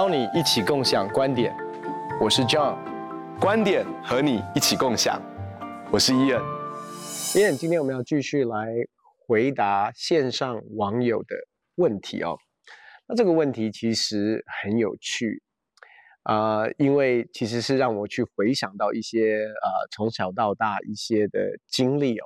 [0.00, 1.54] 邀你一起共享观点，
[2.18, 2.74] 我是 John，
[3.38, 5.20] 观点和你一起共享，
[5.92, 6.40] 我是 Ian。
[7.34, 8.72] Ian，今天我们要继续来
[9.26, 11.36] 回答线上网友的
[11.74, 12.38] 问题哦。
[13.08, 15.42] 那这个问题其实很有趣
[16.22, 22.24] 啊、因为其实是让我去回想到一些呃从小到大一些的经历哦。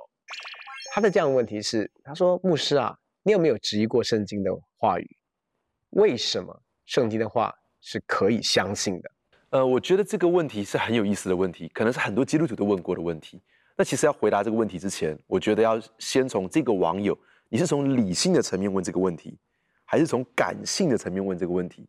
[0.93, 5.17] 他的这样的问题是，他说：“牧师啊，你有没有质疑过圣经的话语？
[5.89, 7.51] 为什么？”圣经的话
[7.85, 9.11] 是可以相信的。
[9.51, 13.39] 呃，我觉得这个问题是很有意思的问题，可能是很多基督徒都问过的问题。
[13.77, 17.15] 那其实要回答这个问题之前，我觉得要先从这个网友，
[17.47, 19.37] 你是从理性的层面问这个问题，
[19.85, 21.87] 还是从感性的层面问这个问题？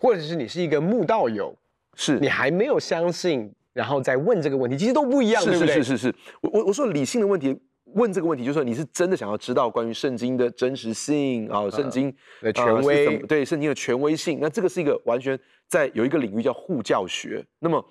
[0.00, 1.56] 或者是你是一个慕道友，
[1.94, 5.74] 是你还没有相信，然后再问这个问题，其实都不一样，对不对？
[5.74, 7.56] 是是是是，我我我说理性的问题。
[7.94, 14.38] 问这个问题，就是说你是真的想要知道关于圣经的真实性啊，圣经的权威，对圣经的权威性。
[14.40, 15.38] 那这个是一个完全
[15.68, 17.44] 在有一个领域叫护教学。
[17.60, 17.82] 那么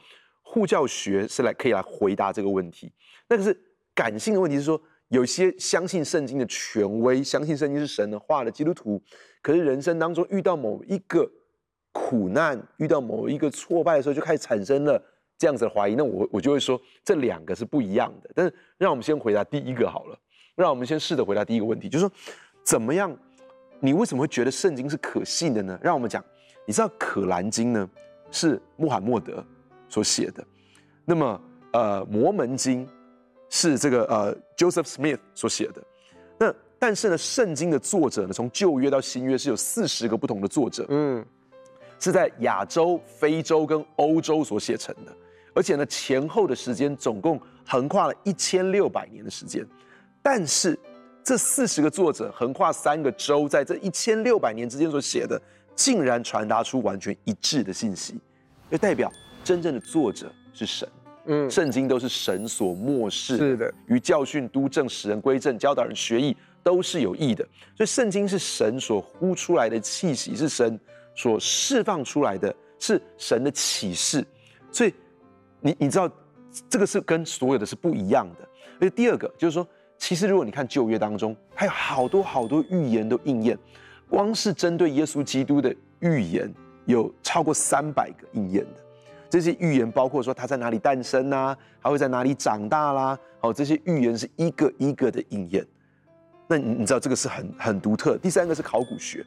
[0.42, 2.92] 护教学是来可以来回答这个问题。
[3.28, 3.58] 那个是
[3.94, 9.02] 感性的问题，是说有些相信圣经的权威，相信圣经是神的话的基督徒，
[9.41, 11.30] 可是人生当中遇到某一个
[11.91, 15.02] 苦难，遇到某一个挫败的时候，就开始产生了。
[15.38, 18.30] 这样子的怀疑，那我我就会说这两个是不一样的。
[18.33, 20.17] 但是让我们先回答第一个好了，
[20.55, 22.11] 让我们先试着回答第一个问题，就是说
[22.64, 23.16] 怎么样？
[23.81, 25.78] 你为什么会觉得圣经是可信的呢？
[25.83, 26.23] 让我们讲，
[26.66, 27.88] 你知道《可兰经》呢
[28.31, 29.45] 是穆罕默德
[29.89, 30.44] 所写的，
[31.03, 31.41] 那么
[31.73, 32.88] 呃《摩门经》
[33.50, 35.83] 是这个呃 Joseph Smith 所写的。
[36.39, 41.23] 那但是呢，圣经的作者呢，从旧约到新约是有四十个不同的作者，嗯，
[42.00, 45.11] 是在亚洲、非洲跟欧洲所写成的。
[45.56, 49.66] 而且呢，前后的时间总共横跨了一千六百年的时间，
[50.22, 50.78] 但是
[51.23, 55.41] 这四十个作者横跨三个州，在这一千六百年之间所写的，
[55.74, 58.19] 竟然传达出完全一致的信息，
[58.69, 59.09] 就代表
[59.46, 60.88] 真正的作者是神。
[61.28, 67.47] 嗯，圣经都是神所默示，是的，于教训、督正、使人归正、教导人学义，都是有益的。
[67.78, 70.78] 所以，圣经是神所呼出来的气息，是神
[71.16, 74.22] 所释放出来的，是神的启示。
[74.69, 74.94] 所以。
[75.66, 76.08] 你你知道，
[76.70, 78.48] 这个是跟所有的是不一样的。
[78.80, 79.68] 而且第二个就是说，
[79.98, 83.58] 其实如果你看旧约当中，还有好多好多预言都应验，
[84.08, 86.53] 光是针对耶稣基督的预言
[86.86, 88.80] 有超过三百个应验的。
[89.28, 95.66] 这些预言包括说他在哪里诞生啊，还会在哪里长大啦，好，这些预言是一个一个的应验。
[96.47, 98.16] 那你你知道这个是很很独特。
[98.20, 99.26] 第三个是考古学。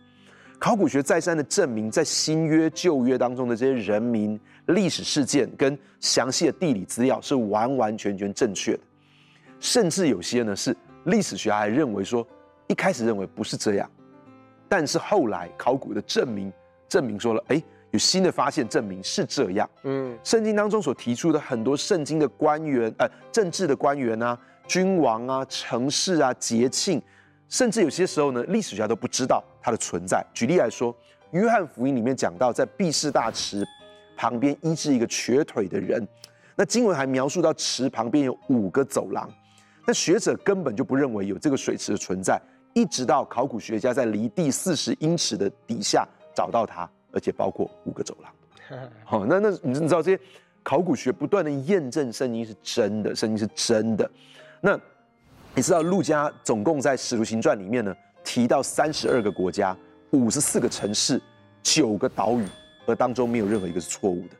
[0.58, 8.80] 考古学再三的证明，在新约、旧约当中的这些人民、历史事件跟详细的地理资料是完完全全正确的，
[9.60, 12.26] 甚至有些呢是历史学家还认为说，
[12.66, 13.88] 一开始认为不是这样，
[14.69, 16.52] 但是后来考古的证明
[16.88, 19.70] 证明说了，哎，有新的发现证明是这样。
[19.84, 24.36] 嗯，圣经当中所提出的很多圣经的官员，呃，政治的官员啊、
[24.66, 27.00] 君王啊、城市啊、节庆。
[27.48, 30.25] 甚至有些时候呢，历史学家都不知道它的存在。
[30.34, 30.92] 举例来说，
[31.31, 33.66] 《约翰福音》里面讲到，在毕士大池
[34.16, 36.06] 旁边医治一个瘸腿的人，
[36.54, 39.31] 那经文还描述到池旁边有五个走廊。
[39.87, 42.38] 那学者根本就不认为有这个水池的存在，
[42.75, 48.31] 一直到考古学家在离地四十英尺的底下找到它，而且包括五个走廊。
[49.04, 50.20] 好， 那那你知道这些
[50.62, 54.10] 考古学不断的验证圣经是真的，圣经是真的。
[54.60, 54.78] 那。
[55.54, 57.92] 你知道陆家总共在《使徒行传》里面呢，
[58.22, 59.76] 提到三十二个国家、
[60.10, 61.20] 五十四个城市、
[61.64, 62.47] 九个岛屿，
[62.86, 64.37] 而当中没有任何一个是错误的。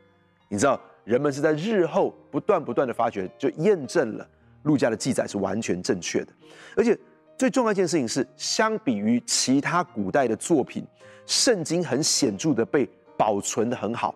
[0.47, 4.25] 你知道，人们是在日后不断不断的发掘，就验证了
[4.63, 6.31] 陆家的记载是完全正确的。
[6.77, 6.97] 而且
[7.37, 10.87] 最重要一件事情是，相比于其他古代的作品，
[11.25, 14.15] 圣经很显著的被保存得很好。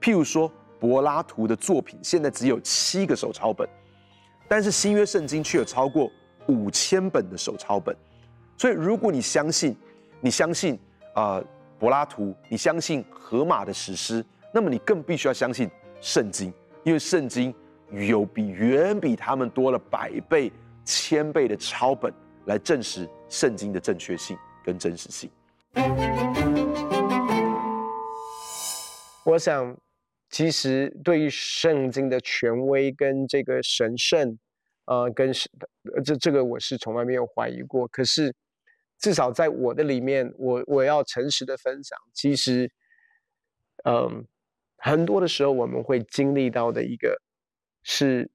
[0.00, 3.68] 譬如说，柏拉图的作品现在只有七个手抄本，
[4.46, 6.08] 但是新约圣经却有超过。
[6.46, 7.96] 五千本的手抄本，
[8.56, 9.76] 所以如果你相信，
[10.20, 10.78] 你相信
[11.14, 11.44] 啊、呃、
[11.78, 15.70] 柏拉图，你相信荷马的史诗，那么你更必须要相信
[16.00, 16.52] 圣经，
[16.82, 17.54] 因为圣经
[17.90, 20.52] 有比远比他们多了百倍、
[20.84, 22.12] 千倍的抄本
[22.44, 25.30] 来证实圣经的正确性跟真实性。
[29.24, 29.74] 我想，
[30.30, 34.38] 其实对于圣经的权威跟这个神圣。
[34.86, 35.50] 呃，跟是
[36.04, 37.88] 这这个我是从来没有怀疑过。
[37.88, 38.34] 可是，
[38.98, 42.70] 至少在我的里面，我我要诚实的分享，其实，
[43.84, 44.26] 嗯、
[44.78, 47.20] 很多的时候我们会经历到的一个，
[47.82, 48.30] 是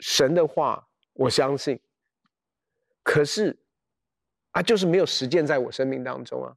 [0.00, 1.80] 神的话，我相信，
[3.02, 3.58] 可是
[4.50, 6.56] 啊，就是没有实践在我生命当中啊，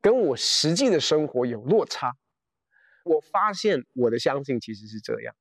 [0.00, 2.14] 跟我实际的生活有落差。
[3.02, 5.34] 我发现我的相信其实是这样，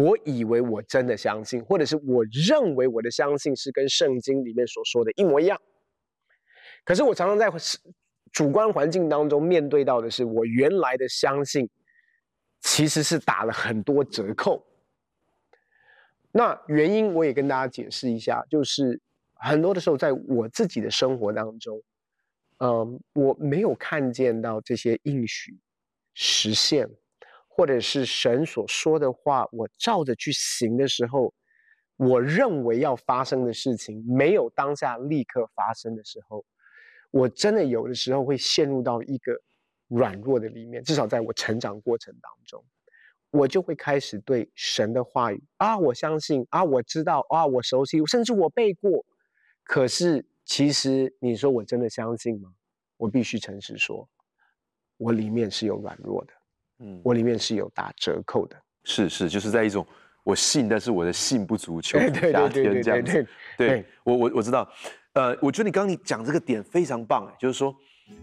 [0.00, 5.60] 我以为我真的相信，或者是我认为我的相信是跟圣经里面所说的一模一样。
[6.84, 7.50] 可是我常常在
[8.32, 11.68] 主观环境当中面对到的是，我原来的相信
[12.60, 14.64] 其实是打了很多折扣。
[16.32, 19.00] 那原因我也跟大家解释一下，就是
[19.34, 21.82] 很多的时候在我自己的生活当中，
[22.58, 25.58] 嗯，我没有看见到这些应许
[26.14, 26.88] 实现，
[27.60, 31.30] 或者是神所说的话，我照着去行的时候，
[31.96, 36.42] 我认为要发生的事情没有当下立刻发生的时候。
[37.10, 39.38] 我真的有的时候会陷入到一个
[39.88, 42.64] 软弱的里面，至少在我成长过程当中，
[43.30, 49.04] 我就会开始对神的话语啊，我相信啊，我知道啊，我熟悉，甚至我背过。
[49.64, 52.50] 可是其实你说我真的相信吗？
[52.96, 54.08] 我必须诚实说，
[54.96, 56.32] 我里面是有软弱的，
[56.80, 58.56] 嗯，我里面是有打折扣的。
[58.84, 59.86] 是是，就是在一种
[60.24, 63.26] 我信，但是我的信不足，求加添这样子。
[63.56, 64.68] 对我我我知道。
[65.12, 67.74] 呃，我觉得你刚刚你讲这个点非常棒哎，就是说，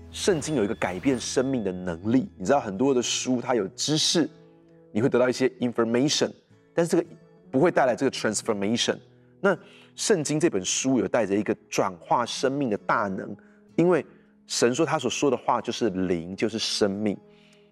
[0.10, 2.32] 圣经有一个改变生命的能力。
[2.38, 4.30] 你知道很多的书它有知识，
[4.94, 6.32] 你会得到一些 information，
[6.74, 7.06] 但是这个
[7.52, 8.98] 不会带来这个 transformation。
[9.42, 9.56] 那
[9.96, 13.36] 圣经这本书有带着一个转化生命的大能，
[13.76, 14.06] 因为
[14.48, 17.18] 神说他所说的话就是灵，就是生命，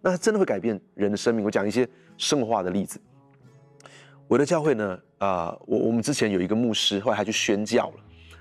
[0.05, 1.43] 那它真的会改变人的生命。
[1.43, 3.01] 我讲一些生活化的例子。
[4.27, 7.95] 我的教会呢，啊、我我们之前有一个牧师，后来他去宣教了，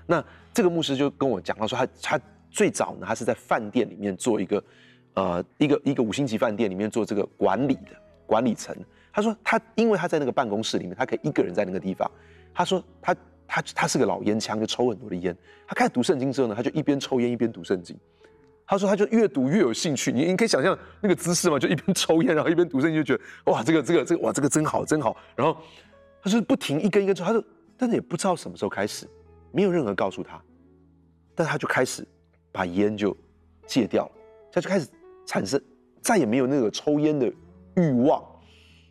[0.05, 0.23] 那。
[0.55, 4.63] 这个牧师就跟我讲到说他，他他最早呢，他是在饭店里面做一个，
[5.15, 7.91] 呃，一个一个五星级饭店里面做这个管理的
[8.25, 8.73] 管理层。
[9.11, 12.09] 他说他因为他在那个办公室里面，他可以一个人在那个地方。
[12.53, 13.13] 他说他
[13.45, 15.35] 他他是个老烟枪，就抽很多的烟。
[15.67, 17.93] 他开始读圣经之后呢，他就一边抽烟一边读圣经。
[18.67, 20.11] 他说他就越读越有兴趣。
[20.11, 25.15] 你你可以想象那个姿势嘛，就一边抽烟然后一边读圣经，就觉得哇，这个这个这个哇，这个真好真好。
[25.35, 25.57] 然后
[26.21, 27.43] 他说不停一根一根抽，他说
[27.77, 29.07] 但是也不知道什么时候开始。
[29.51, 30.41] 没有任何告诉他，
[31.33, 32.05] 但他就开始
[32.51, 33.15] 把烟就
[33.65, 34.11] 戒掉了，
[34.51, 34.85] 他就开始
[35.25, 35.61] 产生
[36.01, 37.31] 再也没有那个抽烟的
[37.77, 38.21] 欲望。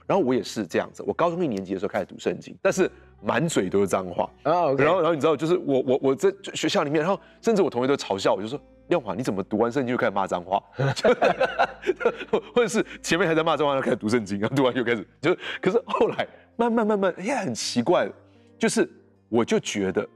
[0.06, 2.91] 然后我也是这样子，我高中一年级的时候开始读圣经，但是
[3.23, 4.73] 满嘴都是脏话啊。
[4.73, 10.62] 然后然后你知道，就是我我我在学校里面，然后甚至我同学都嘲笑我，就说亮华你怎么读完圣经就开始骂脏话？
[12.54, 16.26] 或者是前面还在骂脏话，就开始读圣经，然后读完又开始就，可是后来
[16.56, 18.08] 慢慢慢慢，哎，很奇怪，
[18.58, 18.88] 就是
[19.28, 20.06] 我就觉得。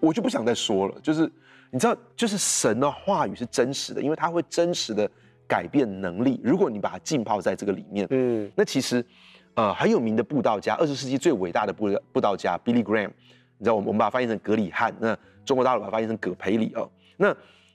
[0.00, 1.30] 我就不想再说了，就是
[1.70, 5.08] 你知道，就是神的话语是真实的，因为它会真实的
[5.46, 6.40] 改变能力。
[6.42, 9.06] 如果你把它浸泡在这个里面，嗯，那其实，
[9.54, 13.12] 呃，很有名的布道家，二十世纪最伟大的布布道家 Billy Graham，
[13.58, 16.90] 你知道，我们我们把它翻译成格里汉，那中国大陆把它翻译成葛培理哦。
[17.16, 17.32] 那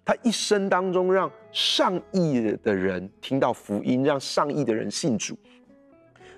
[0.07, 5.38] 他一生当中让上亿的人听到福音，让上亿的人信主。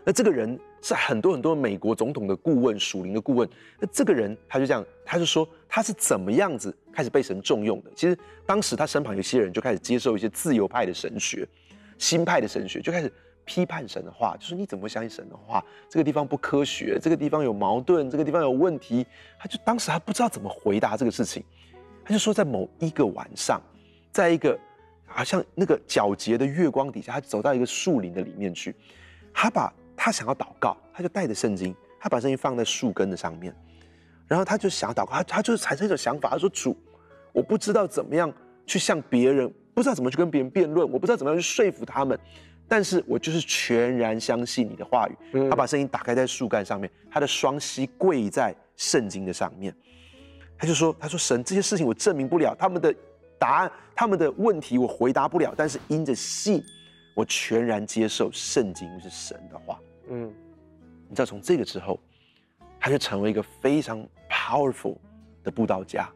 [0.03, 3.47] 那这个人是很多很多美国总统的顾问，属灵的顾问。
[3.79, 7.91] 那这个人他就这样，他就说他是怎么样子开始被神重用的。
[7.95, 11.47] 其实当时他身旁有些人就开始接受一些自由派的神学、
[11.99, 13.13] 新派的神学，就开始
[13.45, 15.63] 批判神的话，就说你怎么会相信神的话？
[15.87, 19.05] 这个地方不科学，这个地方有矛盾，这个地方有问题。
[19.37, 21.43] 他就当时还不知道怎么回答这个事情，
[22.09, 23.61] 他就说在某一个晚上，
[24.11, 24.57] 在一个
[25.05, 28.75] 好像那个皎洁的月光底下，他走到一个树林的里面去，
[29.31, 29.71] 他把。
[30.01, 33.53] 他想要祷告，他就带着圣经，他把圣经放在树根的上面，
[34.29, 36.73] 然后他就想要祷告，他他就产生一种想法，他说：“主，
[37.33, 38.31] 我不知道怎么样
[38.65, 42.17] 去向别人，不知道怎么去跟别人辩论，我不知道怎么样去说服他们，
[42.65, 45.17] 但是我就是全然相信你的话语。
[45.33, 49.75] 嗯”他把圣经打开在树干上面，他的双膝跪在圣经的上面，
[50.59, 52.93] 他就说：“他说神，这些事情我证明不了，他们的
[53.39, 56.61] 答案，他们的问题我回答不了，但是因着信，
[57.15, 59.79] 我全然接受圣经是神的话。”
[60.11, 60.29] 嗯，
[61.07, 61.97] 你知道从这个之后，
[62.77, 64.97] 他就成为一个非常 powerful
[65.45, 66.09] 的布道家，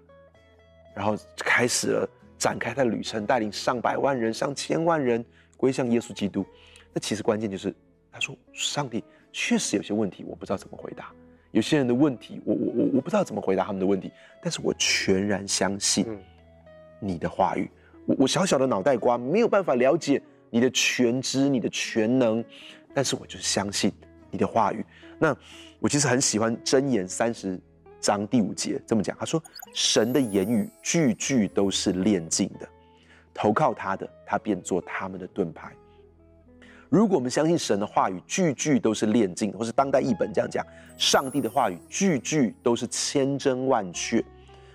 [0.94, 5.24] 然后开始了展开他的旅程，带领上百万人、上千万人
[5.56, 6.46] 归向耶稣基督。
[6.92, 7.74] 那其实关键就是，
[8.12, 11.06] 他说：“上帝确实有些问题，我不知道怎么回答；
[11.54, 14.12] 有些人的问题，我我我我不知道怎么回答他们的问题。
[14.42, 16.06] 但是我全然相信
[17.00, 17.70] 你的话语。
[18.08, 20.20] 我我小小的脑袋瓜没有办法了解
[20.50, 22.44] 你的全知、你的全能。”
[22.92, 23.92] 但是我就是相信
[24.32, 24.84] 你的话语。
[25.20, 25.36] 那
[25.80, 27.60] 我其实很喜欢箴言三十
[28.02, 29.42] 章第五节这么讲，他说
[29.76, 32.68] ：“神的言语句句都是炼净的，
[33.32, 35.72] 投靠他的，他便做他们的盾牌。”
[36.94, 40.64] 如果我们相信神的话语句句都是炼净，或是当代译本这样讲，
[40.96, 44.24] 上帝的话语句句都是千真万确。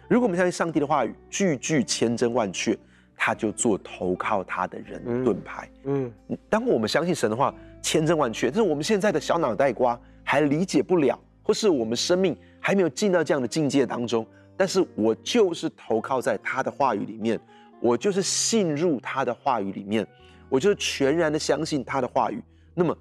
[0.08, 2.76] 如果我们相信上帝的话语句句千真万确，
[3.16, 5.70] 他就做投靠他的人盾牌。
[5.84, 6.12] 嗯，
[6.50, 14.26] 当我们相信神的话，千真万确，但是我们现在的小脑袋瓜还理解不了，或是我们生命还没有进到这样的境界当中。
[14.56, 17.38] 但是我就是投靠在他的话语里面，
[17.80, 20.04] 我就是信入他的话语里面，
[20.48, 22.42] 我就全然的相信他的话语。
[22.74, 22.96] 那么，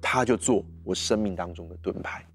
[0.00, 2.26] 他就做我生命当中的盾牌。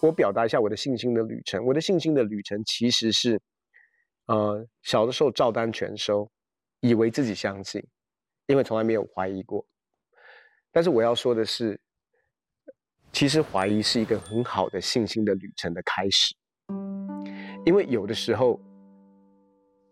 [0.00, 1.64] 我表达一下我的信心的旅程。
[1.64, 3.40] 我的信心的旅程其实是，
[4.26, 6.30] 呃，小的时候照单全收，
[6.80, 7.80] 以为自己相信，
[8.46, 9.64] 因为从来没有怀疑过。
[10.72, 11.80] 但是我要说的是，
[13.12, 16.34] 其实怀疑是一个很好的信心的旅程的开始，
[17.64, 18.60] 因为有的时候，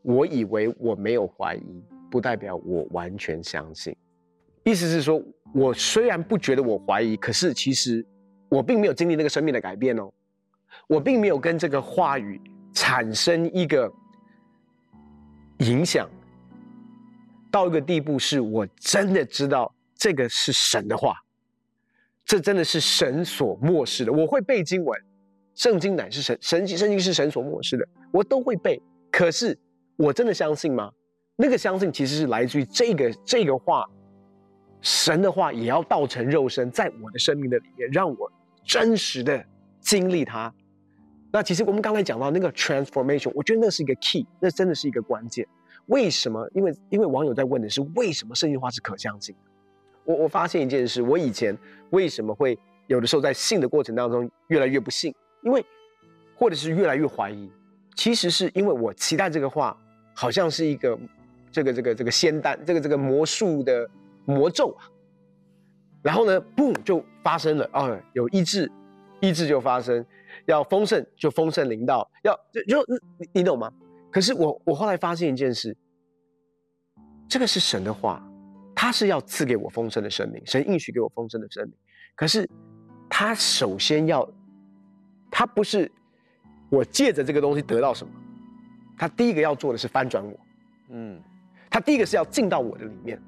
[0.02, 3.96] 我以为我没有怀疑，不代表我完全相信。
[4.64, 5.22] 意思是说，
[5.54, 8.06] 我虽然不觉得我怀疑，可是其实。
[8.52, 10.12] 我并没有经历那个生命的改变哦，
[10.88, 12.40] 我并没有跟这个话语
[12.74, 13.88] 产生一个
[15.58, 16.10] 影响，
[17.48, 21.14] 到一个地步，是我真的知道这个是神的话，
[22.24, 24.12] 这真的是神所默示的。
[24.12, 25.00] 我会背经文，
[25.54, 28.82] 圣经乃是神神圣经是神所默示的，我都会背。
[29.12, 29.56] 可是
[30.00, 30.90] 我真的相信吗？
[31.36, 33.86] 那个相信其实是来自于这个这个话，
[34.80, 38.32] 神的话也要道成肉身在我的生命的里面，让我。
[38.62, 39.44] 真实的
[39.80, 40.52] 经历它，
[41.32, 45.44] 那其实我们刚才讲到那个 transformation，我觉得那是一个 key，那真的是一个关键。
[45.86, 46.48] 为什么？
[46.54, 49.40] 因为因为网友在问的是为什么圣经话是可相信的。
[50.04, 51.56] 我我发现一件事，我以前
[51.88, 55.64] 为什么会有的时候在信的过程当中越来越不信，因为
[56.36, 57.50] 或者是越来越怀疑，
[57.96, 59.76] 其实是因为我期待这个话
[60.14, 60.98] 好像是一个
[61.50, 63.88] 这个这个这个仙丹，这个这个魔术的
[64.24, 64.88] 魔咒啊。
[66.02, 68.70] 然后呢嘣就发生了啊、有医治，
[69.20, 70.02] 医治就发生；
[70.46, 72.84] 要丰盛就丰盛临到；要就就
[73.18, 73.70] 你你懂吗？
[74.10, 75.76] 可是我我后来发现一件事，
[77.28, 78.26] 这个是神的话，
[78.74, 81.74] 他是要赐给我丰盛的生命，神应许给我丰盛的生命。
[82.16, 82.48] 可是
[83.08, 84.28] 他首先要，
[85.30, 85.88] 他不是
[86.70, 88.12] 我借着这个东西得到什么，
[89.00, 90.38] 他第一个要做的是翻转我，
[90.90, 91.18] 嗯，
[91.70, 93.18] 他第一个是要进到我的里面。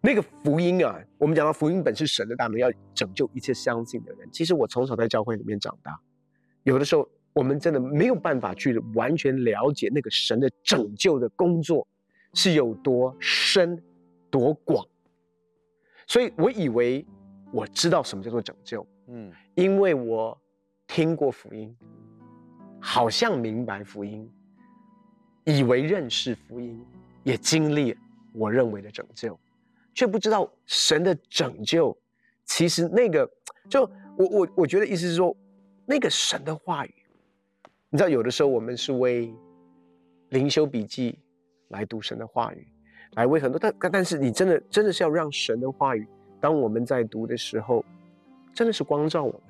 [0.00, 4.28] 那个福音啊，我们讲到福音本是神的大门，要拯救一切相信的人。
[4.32, 5.96] 其实我从小在教会里面长大，
[6.64, 11.86] 有的时候我们真的没有办法去完全了解那个神的拯救的工作
[12.34, 13.80] 是有多深、
[14.30, 14.84] 多广。
[16.08, 17.06] 所以我以为
[17.52, 20.36] 我知道什么叫做拯救，嗯，因为我
[20.88, 21.72] 听过福音，
[22.80, 24.30] 好像明白福音，
[25.44, 26.84] 以为认识福音，
[27.22, 27.96] 也经历
[28.32, 29.38] 我认为的拯救。
[29.94, 31.96] 却不知道神的拯救，
[32.44, 33.28] 其实那个
[33.68, 33.82] 就
[34.16, 35.36] 我我我觉得意思是说，
[35.84, 36.94] 那个神的话语，
[37.90, 39.34] 你知道有的时候我们是为
[40.28, 41.18] 灵修笔记
[41.70, 42.68] 来读神的话语，
[43.14, 46.06] 来为很多，但但是你真的真的是要让神的话语，
[46.40, 47.84] 当我们在读的时候，
[48.54, 49.42] 真的是光照我们。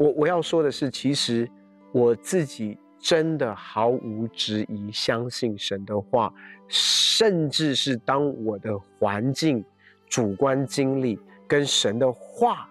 [0.00, 1.48] 我我要说的是，其实
[1.92, 2.76] 我自己。
[3.02, 6.30] 真的毫无质疑，相信神的话，
[6.68, 9.64] 甚至是当我的环境、
[10.06, 12.68] 主观经历跟神的话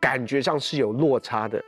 [0.00, 1.62] 感觉上是有落差的，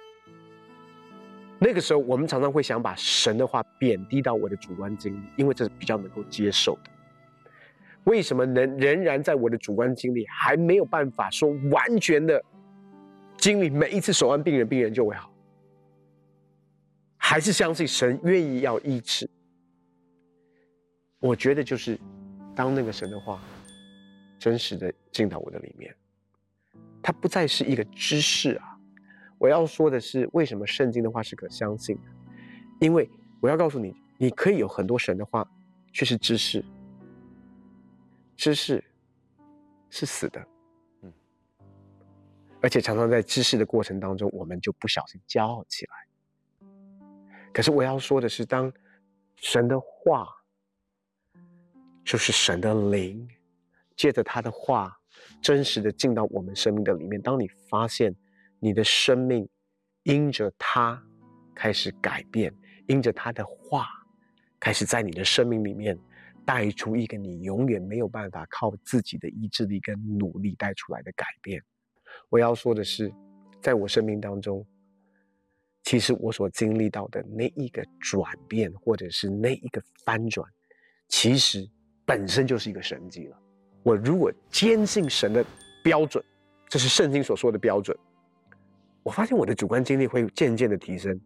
[1.59, 6.90] 那个时候我们常常会想把神的话贬低到我的主观经历，因为这是比较能够接受的。
[8.04, 12.42] 为什么能仍然在我的主观经历还没有办法说完全的
[13.40, 15.32] 经历每一次手按病人，病人就会好？
[17.16, 19.28] 还是相信神愿意要医治，
[21.20, 21.99] 我觉得就是
[22.54, 23.40] 当那个神的话
[24.38, 25.94] 真实的进到我的里面，
[27.02, 28.76] 它不再是一个知识啊。
[29.38, 32.02] 我要说的是，为什么圣经的话是可相信的？
[32.80, 33.09] 因为
[33.40, 35.49] 我要告诉你，你可以有很多神的话，
[35.92, 36.64] 却是知识，
[38.37, 38.82] 知识
[39.88, 40.47] 是死的，
[42.62, 45.92] 而且常常在知识的过程当中，我们就不小心骄傲起来。
[47.52, 48.72] 可是我要说的是，当
[49.36, 50.28] 神的话，
[52.04, 53.26] 就是神的灵，
[53.96, 54.96] 借着他的话，
[55.40, 57.20] 真实的进到我们生命的里面。
[57.20, 58.14] 当你发现
[58.58, 59.48] 你的生命
[60.02, 61.02] 因着他
[61.54, 62.54] 开始改变，
[62.86, 63.88] 因着他的话
[64.60, 65.98] 开始在你的生命里面
[66.44, 71.62] 带出一个你永远没有办法靠自己的意志力跟努力带出来的改变。
[72.30, 73.12] 我要说的是，
[73.60, 74.64] 在我生命当中。
[75.82, 80.46] 其实我所经历到的那一个转变，或者是那一个翻转，
[81.08, 81.66] 其实
[82.04, 83.37] 本身就是一个神迹了。
[83.82, 85.44] 我如果坚信神的
[85.82, 86.22] 标准，
[86.68, 87.96] 这是圣经所说的标准，
[89.02, 91.18] 我发现我的主观经历会渐渐的提升，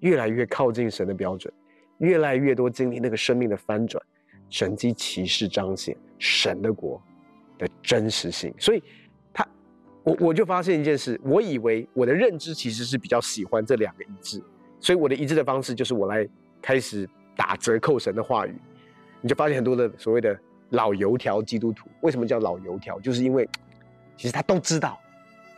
[0.00, 1.54] 越来越靠近神的标准，
[1.98, 4.04] 越来越多经历那个生命的翻转，
[4.50, 7.00] 神迹奇事彰显神的国
[7.56, 8.52] 的真实性。
[8.58, 8.82] 所以，
[10.04, 14.42] 我我就发现一件事，我以为我的认知其实是比较喜欢这两个一致，
[14.80, 16.28] 所以我的一致的方式就是我来
[16.60, 18.54] 开始打折扣神的话语。
[19.20, 20.36] 你就发现很多的所谓的
[20.70, 22.98] 老油条基督徒，为什么叫老油条？
[22.98, 23.48] 就是因为
[24.16, 24.98] 其实他都知道，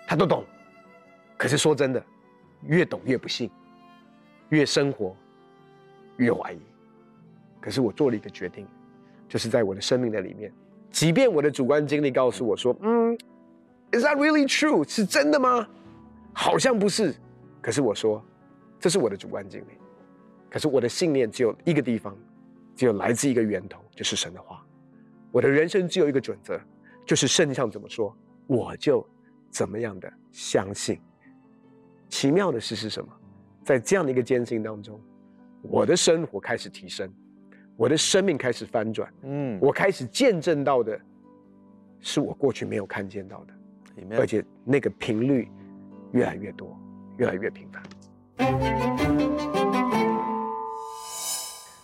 [0.06, 0.44] 他都懂，
[1.38, 2.04] 可是说真的，
[2.66, 3.50] 越懂越不信，
[4.50, 5.16] 越生活
[6.18, 6.58] 越怀疑。
[7.60, 8.66] 可是我做了一个决定，
[9.26, 10.52] 就是在我的生命的里面，
[10.90, 13.16] 即便我的主观经历告诉我说，嗯
[13.94, 14.88] ，Is that really true？
[14.88, 15.66] 是真的吗？
[16.32, 17.14] 好像不是。
[17.62, 18.24] 可是我说，
[18.80, 19.78] 这是我的主观经历。
[20.50, 22.16] 可是我的信念只有一个地方。
[22.76, 24.66] 只有来自一个源头，就是神的话。
[25.30, 26.60] 我的人生只有一个准则，
[27.06, 28.12] 就是圣上怎么说，
[28.48, 29.08] 我就
[29.48, 31.00] 怎么样的相信。
[32.08, 33.08] 奇妙的事是什么？
[33.62, 35.00] 在这样的一个艰辛当中，
[35.62, 37.08] 我的生活开始提升，
[37.76, 39.08] 我的生命开始翻转。
[39.22, 41.00] 嗯，我开始见证到的，
[42.00, 43.53] 是我过去没有看见到的，
[44.16, 45.48] 而且那个频率
[46.12, 46.78] 越来越多，
[47.18, 47.82] 越来越频繁。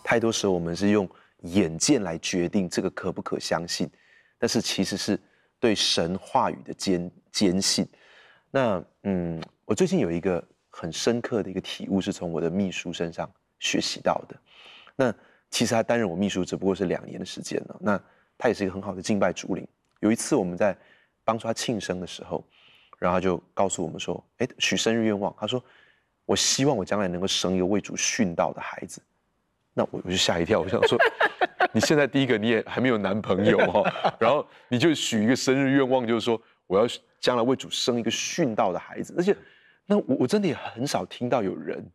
[0.02, 1.08] 太多时候，我们是用
[1.42, 3.88] 眼见来决定这个可不可相信，
[4.38, 5.18] 但是其实是
[5.58, 7.86] 对神话语的坚坚信。
[8.50, 14.36] 那嗯，我最近有一个很深刻的一个体悟，是从我的秘书身上学习到的。
[14.96, 15.14] 那
[15.48, 17.76] 其实他担任我秘书只不过是两年的时间了。
[17.80, 18.02] 那
[18.36, 19.66] 他也是一个很好的敬拜主领。
[20.00, 20.76] 有一次我们在
[21.30, 22.44] 当初他庆生的时候，
[22.98, 25.62] 然后他就告诉我们说：“哎，许生日愿望。”他说
[26.26, 29.00] ：“我希望我将来能够生一个为主殉道的孩子。”
[29.72, 30.98] 那我我就吓一跳，我想说，
[31.72, 33.80] 你现在第一个你也还没有男朋友哈，
[34.18, 36.84] 然后你就许一个生日愿望，就是说我要
[37.20, 39.36] 将来为主生一个殉道的孩子，而且，
[39.86, 41.88] 那我我真的也很少听到有人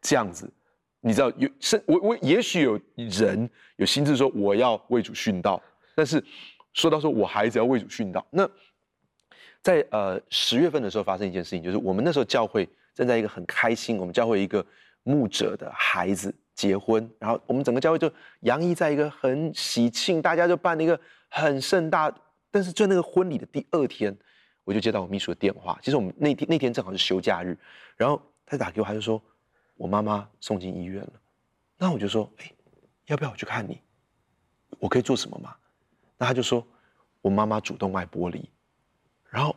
[0.00, 0.50] 这样子，
[1.00, 5.62] 你知道有生我我也许有人有心智说我要为主殉道，
[5.94, 6.24] 但是
[6.72, 8.48] 说到说我孩子要为主殉道，那
[9.62, 14.64] 在呃十月份的时候发生一件事情，就是我们那时候教会正在一个很开心，我们教会一个
[15.02, 16.34] 牧者的孩子。
[16.52, 22.14] 结婚，然后我们整个教会就洋溢在一个很喜庆，大家就办了一个很盛大。
[22.50, 24.14] 但是就那个婚礼的第二天，
[24.64, 25.78] 我就接到我秘书的电话。
[25.82, 27.56] 其实我们那天那天正好是休假日，
[27.96, 29.22] 然后他就打给我，他就说
[29.74, 31.12] 我妈妈送进医院了。
[31.78, 32.52] 那我就说，哎，
[33.06, 33.80] 要不要我去看你？
[34.78, 35.56] 我可以做什么吗？
[36.20, 36.62] 那他就说
[37.22, 38.46] 我妈妈主动脉剥离，
[39.30, 39.56] 然后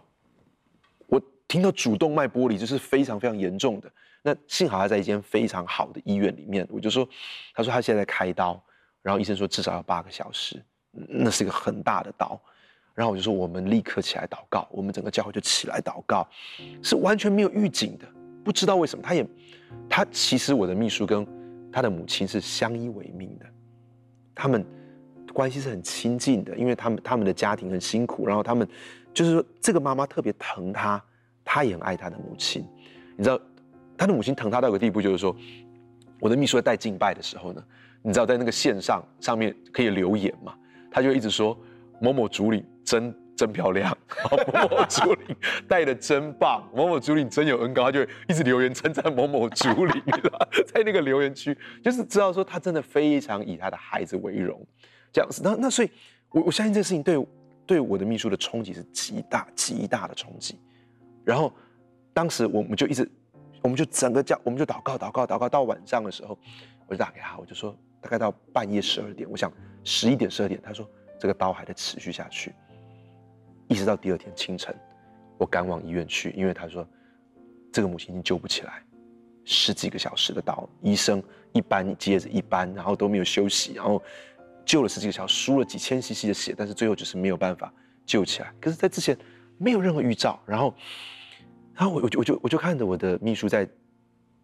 [1.07, 3.91] 我听到主动脉剥离就是非常非常严重的。
[4.21, 7.05] 那幸好他在一间非常好的医院里面，我就说，
[7.53, 8.63] 他说他现在开刀，
[9.01, 12.39] 然后医生说至少要八个小时，那是一个很大的刀，
[12.93, 16.25] 然后我就说我们立刻起来祷告，我们整个教会就起来祷告，
[16.81, 18.07] 是完全没有预警的，
[18.45, 19.27] 不知道为什么，他也，
[19.89, 21.27] 他其实我的秘书跟
[21.69, 23.45] 他的母亲是相依为命的，
[24.33, 24.65] 他们
[25.33, 28.65] 关系是很亲近的，因为他们他们的家庭很辛苦，然后他们
[29.13, 31.03] 就是说这个妈妈特别疼他，
[31.43, 32.65] 他也很爱他的母亲，
[33.17, 33.39] 你知道。
[33.95, 35.33] 他的母亲疼他到一个地步，就是说，
[36.19, 37.63] 我的秘书在带敬拜的时候呢，
[38.01, 40.55] 你知道在那个线上上面可以留言嘛？
[40.91, 41.55] 他就一直说
[42.01, 43.95] 某某主领真真漂亮，
[44.51, 45.35] 某某主领
[45.67, 50.03] 带的真棒，某某主领真有恩膏，他就一直留言称赞某某主领，
[50.65, 54.59] 在那个留言区，就是知道说他真的非常以他的孩子为荣，
[55.13, 55.41] 这样子。
[55.41, 55.89] 那那所以，
[56.31, 57.25] 我我相信这个事情对
[57.65, 60.59] 对我的秘书的冲击是极大极大的冲击。
[61.23, 61.53] 然后
[62.13, 63.09] 当时我们就一直。
[63.63, 66.37] 我们就整个叫，我们就祷告祷告祷告，到晚上的时候，
[66.85, 69.49] 我就打给他，我就说大概到半夜十二点，我想
[69.85, 70.85] 十一点十二点，他说
[71.17, 72.53] 这个刀还在持续下去，
[73.69, 74.75] 一直到第二天清晨，
[75.37, 76.85] 我赶往医院去，因为他说
[77.71, 78.83] 这个母亲已经救不起来，
[79.45, 81.23] 十几个小时的刀，医生
[81.53, 84.03] 一班接着一班，然后都没有休息，然后
[84.65, 87.73] 救了十几个小时，输了几千 CC 的血，但是最后就是没有办法
[88.05, 88.53] 救起来。
[88.61, 89.17] 可是，在之前
[89.57, 90.73] 没有任何预兆，然后。
[91.75, 93.67] 然后我我就我就我就看着我的秘书在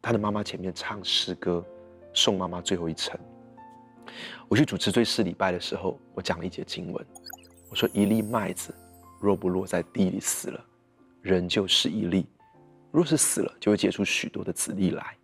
[0.02, 1.64] 他的妈妈前面唱诗歌，
[2.12, 3.20] 送妈妈最后一程。
[4.48, 7.06] 我去主持追思礼拜的时候，我讲了一节经文，
[7.70, 8.74] 我说一粒麦子
[9.20, 10.66] 若不落在地里死了，
[11.22, 12.24] 仍旧是一粒；
[12.92, 15.16] 若是死了，就会结出许多的子粒来。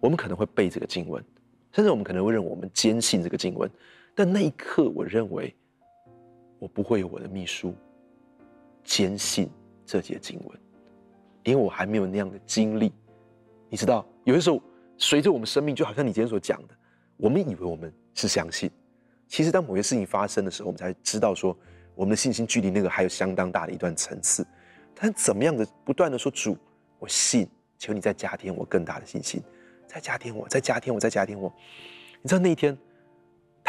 [0.00, 1.24] 我们可能会背这个经文，
[1.70, 3.70] 甚至我们可能会认为我们坚信这个经文，
[4.16, 5.54] 但那一刻，我认为
[6.58, 7.74] 我不会有我的秘书
[8.82, 9.50] 坚信
[9.84, 10.58] 这节经文。
[11.44, 12.92] 因为我还没有那样的经历，
[13.68, 14.60] 你知道，有的时候
[14.98, 16.74] 随着我们生命，就好像你今天所讲的，
[17.18, 18.68] 我们以为我们是相信，
[19.28, 21.56] 其实当某些事情发生的时候，我们才知道说，
[21.94, 24.44] 我们的信心距离那个还有相当大的一段层次。
[24.92, 26.56] 但怎么样的不断的说主，
[26.98, 27.46] 我信，
[27.78, 29.40] 求你再加添我更大的信心，
[29.86, 31.52] 再加添我，再加添我，再加添我。
[32.22, 32.76] 你知道那一天，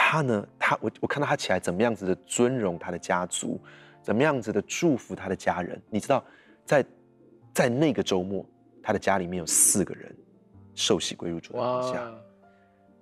[0.10, 3.60] 他呢，他我我看到他起来怎么样子的尊荣他的家族，
[4.02, 5.82] 怎么样子的祝福他的家人。
[5.90, 6.24] 你知道，
[6.64, 6.86] 在
[7.54, 8.46] 在那个周末，
[8.82, 10.16] 他的家里面有四个人
[10.74, 12.10] 受洗归入主的名下，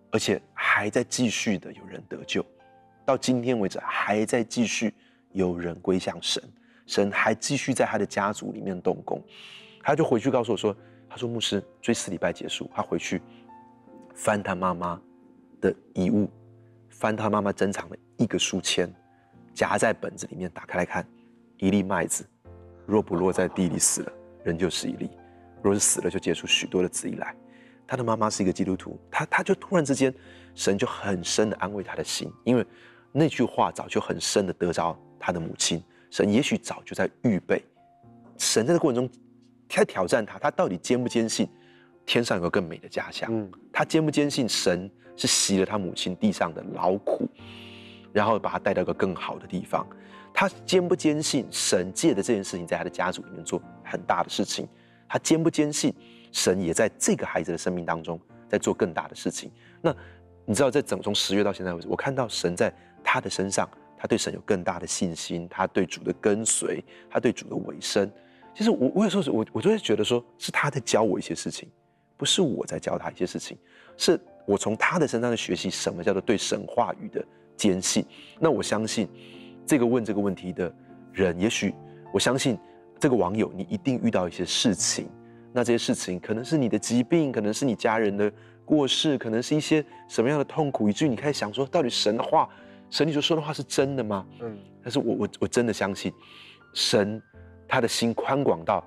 [0.10, 2.44] 而且还在继续的有人得救，
[3.06, 4.92] 到今天为止还在继续
[5.32, 6.42] 有人归向神，
[6.88, 9.24] 神还继续在他的家族里面动工。
[9.84, 10.76] 他就回去告诉我说
[11.08, 13.22] ：“他说牧师，追思礼拜结束，他回去
[14.16, 15.00] 翻他妈妈
[15.62, 16.28] 的遗物，
[17.00, 18.92] 翻他妈妈珍藏的一个书签，
[19.54, 21.06] 夹在本子里面，打开来看，
[21.58, 22.26] 一粒麦子，
[22.86, 25.08] 若不落在地里死了，人就是一粒；
[25.62, 27.36] 若是死了，就结出许多的子粒来。
[27.86, 30.14] 他的妈妈是一个基督徒，他他就突然之间，
[30.56, 32.66] 神就很深的安慰他的心，因为
[33.12, 37.64] 那句话早就很深的得着他的母亲，神也许早就在预备，
[38.38, 39.20] 神在这个过程中。”
[39.68, 41.50] 在挑战他，他到底坚不坚信
[42.06, 43.28] 天上有个更美的家乡？
[43.34, 47.28] 嗯，他坚不坚信神是习了他母亲地上的劳苦，
[48.12, 49.88] 然后把他带到一个更好的地方？
[50.34, 54.68] 他坚不坚信神借的这件事情在他的家族里面做很大的事情？
[55.08, 55.94] 他坚不坚信
[56.32, 59.50] 神也在这个孩子的生命当中在做更大的事情？
[59.82, 59.96] 那
[60.46, 62.74] 你知道，在整从十月到现在为止，我看到神在
[63.04, 68.12] 他的身上，他对神有更大的信心，他对主的跟随，他对主的委身。
[68.54, 71.70] 其实我我有时候我我就会觉得说，是他在教我一些事情，
[72.18, 73.58] 不是我在教他一些事情，
[73.98, 77.24] 是我从他的身上去学习什么叫做对神话语的
[77.56, 78.06] 坚信。
[78.40, 79.08] 那我相信，
[79.66, 80.74] 这个问这个问题的
[81.14, 81.74] 人，也许
[82.14, 82.58] 我相信
[83.00, 85.08] 这个网友，你一定遇到一些事情。
[85.52, 88.32] 那这些事情可能是你的疾病，可能是你家人的
[88.64, 92.50] 过世，可能是一些什么样的痛苦，以至于你开始想说，到底神的话，
[92.90, 94.26] 神你所说的话是真的吗？
[94.42, 94.58] 嗯。
[94.84, 96.14] 但是我我我真的相信
[96.74, 97.22] 神。
[97.68, 98.82] 他的心宽广到，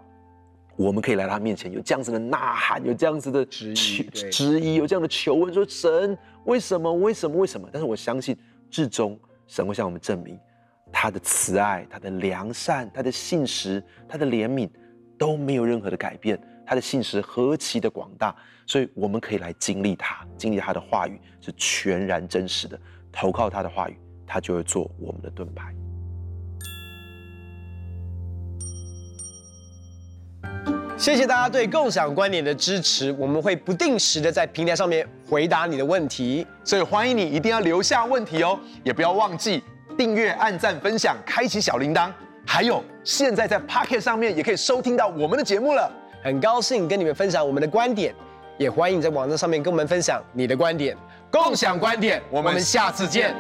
[0.79, 6.93] 我们可以来他面前，有这样子的呐喊，有这样子的质疑，质疑，有这样的求问，说神为什么？
[6.95, 7.37] 为什么？
[7.37, 7.69] 为什么？
[7.73, 8.39] 但是我相信，
[8.71, 10.39] 至终神会向我们证明，
[10.93, 14.71] 他的慈爱、他的良善、他的信实、他的怜悯
[15.19, 18.33] 都没有任何的改变，他的信实何其的广大，
[18.65, 25.75] 所以我们可以来经历他，经历他的话语是全然真实的，投靠他的话语，他就会做我们的盾牌。
[30.99, 39.63] 谢谢大家对共享观点的支持，我们会不定时的在平台上面回答你的问题，所以欢迎你一定要留下问题哦，也不要忘记
[39.97, 42.11] 订阅、按赞、分享、开启小铃铛，
[42.45, 45.89] 还有现在在 Pocket 上面也可以收听到我们的节目了。
[46.25, 48.13] 很高兴跟你们分享我们的观点，
[48.59, 50.97] 也欢迎在网站上面跟我们分享你的观点，
[51.31, 53.33] 共享观点，我们下次见。